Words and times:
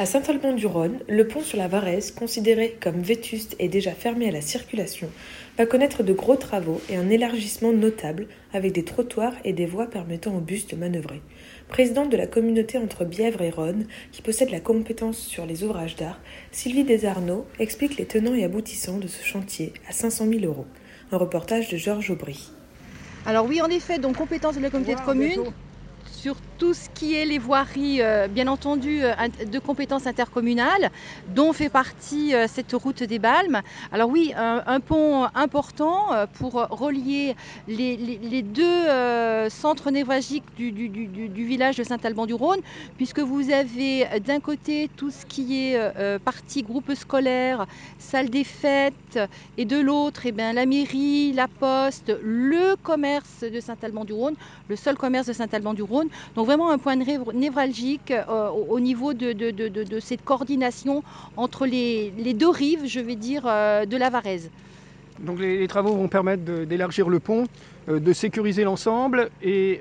À 0.00 0.06
Saint-Alban-du-Rhône, 0.06 0.98
le 1.08 1.28
pont 1.28 1.40
sur 1.40 1.56
la 1.56 1.68
Varèse, 1.68 2.10
considéré 2.10 2.76
comme 2.82 3.00
vétuste 3.00 3.54
et 3.60 3.68
déjà 3.68 3.92
fermé 3.92 4.26
à 4.26 4.32
la 4.32 4.40
circulation, 4.40 5.08
va 5.56 5.66
connaître 5.66 6.02
de 6.02 6.12
gros 6.12 6.34
travaux 6.34 6.80
et 6.90 6.96
un 6.96 7.10
élargissement 7.10 7.72
notable 7.72 8.26
avec 8.52 8.72
des 8.72 8.84
trottoirs 8.84 9.34
et 9.44 9.52
des 9.52 9.66
voies 9.66 9.86
permettant 9.86 10.34
aux 10.34 10.40
bus 10.40 10.66
de 10.66 10.74
manœuvrer. 10.74 11.22
Présidente 11.68 12.10
de 12.10 12.16
la 12.16 12.26
communauté 12.26 12.76
entre 12.76 13.04
Bièvre 13.04 13.42
et 13.42 13.50
Rhône, 13.50 13.86
qui 14.10 14.20
possède 14.20 14.50
la 14.50 14.58
compétence 14.58 15.18
sur 15.18 15.46
les 15.46 15.62
ouvrages 15.62 15.94
d'art, 15.94 16.18
Sylvie 16.50 16.82
Desarnaud 16.82 17.46
explique 17.60 17.96
les 17.96 18.06
tenants 18.06 18.34
et 18.34 18.42
aboutissants 18.42 18.98
de 18.98 19.06
ce 19.06 19.24
chantier 19.24 19.74
à 19.88 19.92
500 19.92 20.26
000 20.26 20.44
euros. 20.44 20.66
Un 21.12 21.18
reportage 21.18 21.68
de 21.68 21.76
Georges 21.76 22.10
Aubry. 22.10 22.50
Alors 23.26 23.46
oui, 23.46 23.62
en 23.62 23.68
effet, 23.68 24.00
donc 24.00 24.16
compétence 24.16 24.56
de 24.56 24.60
la 24.60 24.70
communauté 24.70 24.96
de 24.96 25.06
communes 25.06 25.52
sur 26.10 26.34
tout 26.58 26.74
ce 26.74 26.88
qui 26.90 27.14
est 27.14 27.24
les 27.24 27.38
voiries, 27.38 28.00
euh, 28.00 28.28
bien 28.28 28.46
entendu, 28.48 29.00
euh, 29.02 29.14
de 29.46 29.58
compétences 29.58 30.06
intercommunales, 30.06 30.90
dont 31.34 31.52
fait 31.52 31.68
partie 31.68 32.34
euh, 32.34 32.46
cette 32.48 32.72
route 32.72 33.02
des 33.02 33.18
Balmes. 33.18 33.60
Alors 33.92 34.08
oui, 34.08 34.32
un, 34.36 34.80
pont 34.80 35.26
important 35.34 36.08
pour 36.34 36.54
relier 36.70 37.34
les, 37.68 38.42
deux 38.42 39.48
centres 39.48 39.90
névralgiques 39.90 40.44
du, 40.56 41.44
village 41.46 41.76
de 41.76 41.84
Saint-Alban-du-Rhône, 41.84 42.60
puisque 42.96 43.20
vous 43.20 43.50
avez 43.50 44.06
d'un 44.20 44.40
côté 44.40 44.90
tout 44.96 45.10
ce 45.10 45.24
qui 45.26 45.68
est 45.68 46.18
partie 46.20 46.62
groupe 46.62 46.92
scolaire, 46.94 47.66
salle 47.98 48.30
des 48.30 48.44
fêtes, 48.44 49.18
et 49.56 49.64
de 49.64 49.78
l'autre, 49.78 50.22
eh 50.26 50.32
la 50.32 50.66
mairie, 50.66 51.32
la 51.32 51.48
poste, 51.48 52.12
le 52.22 52.76
commerce 52.82 53.40
de 53.40 53.60
Saint-Alban-du-Rhône, 53.60 54.34
le 54.68 54.76
seul 54.76 54.96
commerce 54.96 55.26
de 55.26 55.32
Saint-Alban-du-Rhône. 55.32 56.08
Donc 56.34 56.43
vraiment 56.44 56.70
un 56.70 56.78
point 56.78 56.96
névralgique 56.96 58.10
euh, 58.10 58.48
au 58.48 58.80
niveau 58.80 59.14
de, 59.14 60.00
cette 60.00 60.24
coordination 60.24 61.02
entre 61.36 61.66
les, 61.66 62.10
deux 62.34 62.48
rives, 62.48 62.86
je 62.86 63.00
vais 63.00 63.16
dire, 63.16 63.44
euh, 63.46 63.86
de 63.86 63.96
la 63.96 64.10
Varèse. 64.10 64.50
Donc 65.20 65.38
les, 65.38 65.66
travaux 65.68 65.94
vont 65.94 66.08
permettre 66.08 66.42
d'élargir 66.64 67.08
le 67.08 67.20
pont, 67.20 67.46
euh, 67.88 68.00
de 68.00 68.12
sécuriser 68.12 68.64
l'ensemble 68.64 69.30
et 69.42 69.80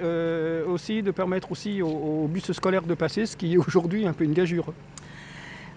aussi 0.67 1.01
de 1.03 1.11
permettre 1.11 1.51
aussi 1.51 1.81
aux, 1.81 1.87
aux 1.87 2.27
bus 2.27 2.51
scolaires 2.51 2.83
de 2.83 2.93
passer, 2.93 3.25
ce 3.25 3.35
qui 3.35 3.53
est 3.53 3.57
aujourd'hui 3.57 4.05
un 4.05 4.13
peu 4.13 4.23
une 4.23 4.33
gageure. 4.33 4.73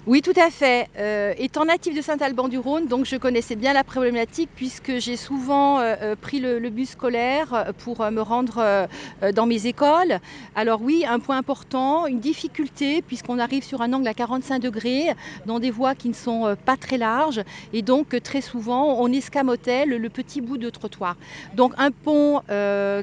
Oui, 0.08 0.22
tout 0.22 0.32
à 0.36 0.50
fait. 0.50 0.88
Euh, 0.98 1.34
étant 1.36 1.64
natif 1.64 1.92
de 1.92 2.00
Saint-Alban-du-Rhône, 2.00 2.86
donc 2.86 3.06
je 3.06 3.16
connaissais 3.16 3.56
bien 3.56 3.72
la 3.72 3.82
problématique 3.82 4.48
puisque 4.54 4.98
j'ai 4.98 5.16
souvent 5.16 5.80
euh, 5.80 5.96
euh, 6.00 6.14
pris 6.14 6.38
le, 6.38 6.60
bus 6.70 6.90
scolaire 6.90 7.72
pour 7.78 8.08
me 8.12 8.20
rendre 8.20 8.86
dans 9.34 9.46
mes 9.46 9.66
écoles. 9.66 10.20
Alors 10.54 10.80
oui, 10.80 11.04
un 11.08 11.18
point 11.18 11.36
important, 11.38 12.06
une 12.06 12.20
difficulté 12.20 13.02
puisqu'on 13.02 13.40
arrive 13.40 13.64
sur 13.64 13.82
un 13.82 13.92
angle 13.92 14.06
à 14.06 14.14
45 14.14 14.60
degrés 14.60 15.06
dans 15.44 15.58
des 15.58 15.72
voies 15.72 15.96
qui 15.96 16.08
ne 16.08 16.14
sont 16.14 16.54
pas 16.64 16.76
très 16.76 16.98
larges 16.98 17.42
et 17.72 17.82
donc 17.82 18.20
très 18.22 18.40
souvent 18.40 19.00
on 19.00 19.10
escamotait 19.12 19.86
le, 19.86 20.08
petit 20.08 20.40
bout 20.40 20.58
de 20.58 20.70
trottoir. 20.70 21.16
Donc 21.54 21.72
un 21.78 21.90
pont 21.90 22.42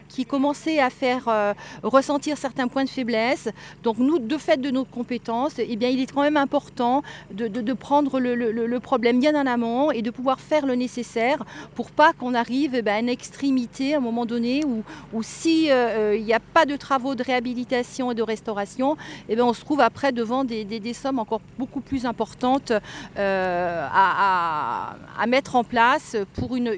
qui 0.07 0.25
commençait 0.25 0.79
à 0.79 0.89
faire 0.89 1.55
ressentir 1.83 2.37
certains 2.37 2.67
points 2.67 2.83
de 2.83 2.89
faiblesse. 2.89 3.49
Donc 3.83 3.97
nous, 3.97 4.19
de 4.19 4.37
fait 4.37 4.61
de 4.61 4.69
nos 4.69 4.85
compétences, 4.85 5.53
eh 5.57 5.75
bien 5.75 5.89
il 5.89 5.99
est 5.99 6.11
quand 6.11 6.21
même 6.21 6.37
important 6.37 6.92
de, 7.31 7.73
prendre 7.73 8.19
le, 8.19 8.79
problème 8.79 9.19
bien 9.19 9.35
en 9.35 9.45
amont 9.45 9.91
et 9.91 10.01
de 10.01 10.11
pouvoir 10.11 10.39
faire 10.39 10.65
le 10.65 10.75
nécessaire 10.75 11.37
pour 11.75 11.91
pas 11.91 12.13
qu'on 12.13 12.33
arrive 12.33 12.75
eh 12.75 12.81
ben, 12.81 12.95
à 12.95 12.99
une 12.99 13.09
extrémité 13.09 13.93
à 13.93 13.97
un 13.97 14.01
moment 14.01 14.25
donné 14.25 14.63
où, 14.65 14.83
où 15.13 15.23
si 15.23 15.71
euh, 15.71 16.17
n'y 16.17 16.33
a 16.33 16.39
pas 16.39 16.65
de 16.65 16.75
travaux 16.75 17.15
de 17.15 17.23
réhabilitation 17.23 18.11
et 18.11 18.15
de 18.15 18.23
restauration, 18.23 18.97
eh 19.29 19.35
ben, 19.35 19.43
on 19.43 19.53
se 19.53 19.61
trouve 19.61 19.81
après 19.81 20.11
devant 20.11 20.43
des, 20.43 20.93
sommes 20.93 21.19
encore 21.19 21.41
beaucoup 21.57 21.81
plus 21.81 22.05
importantes 22.05 22.73
euh, 23.17 23.87
à, 23.91 24.95
mettre 25.27 25.55
en 25.55 25.63
place 25.63 26.15
pour 26.35 26.55
une 26.55 26.69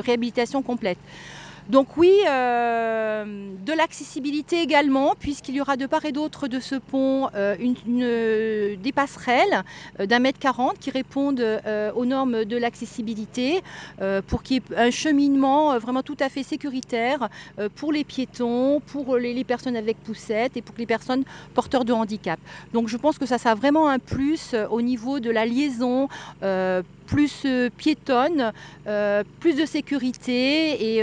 réhabilitation 0.00 0.62
complète. 0.62 0.98
Donc 1.68 1.96
oui, 1.96 2.12
euh, 2.28 3.24
de 3.24 3.72
l'accessibilité 3.72 4.62
également, 4.62 5.14
puisqu'il 5.18 5.56
y 5.56 5.60
aura 5.60 5.76
de 5.76 5.86
part 5.86 6.04
et 6.04 6.12
d'autre 6.12 6.46
de 6.46 6.60
ce 6.60 6.76
pont 6.76 7.28
euh, 7.34 7.56
une, 7.58 8.76
des 8.80 8.92
passerelles 8.92 9.64
euh, 9.98 10.06
d'un 10.06 10.20
mètre 10.20 10.38
quarante 10.38 10.78
qui 10.78 10.90
répondent 10.90 11.44
aux 11.96 12.04
normes 12.04 12.44
de 12.44 12.56
l'accessibilité 12.56 13.62
pour 14.26 14.42
qu'il 14.42 14.56
y 14.56 14.58
ait 14.58 14.76
un 14.76 14.90
cheminement 14.90 15.78
vraiment 15.78 16.02
tout 16.02 16.16
à 16.20 16.28
fait 16.28 16.42
sécuritaire 16.42 17.28
pour 17.74 17.92
les 17.92 18.04
piétons, 18.04 18.80
pour 18.86 19.16
les, 19.16 19.44
personnes 19.44 19.76
avec 19.76 19.96
poussettes 20.02 20.56
et 20.56 20.62
pour 20.62 20.74
les 20.78 20.86
personnes 20.86 21.24
porteurs 21.54 21.84
de 21.84 21.92
handicap. 21.92 22.38
Donc 22.72 22.88
je 22.88 22.96
pense 22.96 23.18
que 23.18 23.26
ça, 23.26 23.38
ça 23.38 23.52
a 23.52 23.54
vraiment 23.54 23.88
un 23.88 23.98
plus 23.98 24.54
au 24.70 24.82
niveau 24.82 25.20
de 25.20 25.30
la 25.30 25.46
liaison 25.46 26.08
plus 27.06 27.46
piétonne, 27.76 28.52
plus 29.40 29.54
de 29.54 29.66
sécurité 29.66 30.96
et 30.96 31.02